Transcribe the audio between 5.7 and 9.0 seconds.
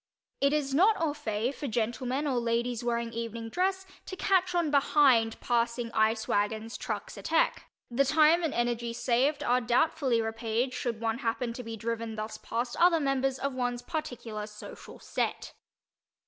ice wagons, trucks, etc.; the time and energy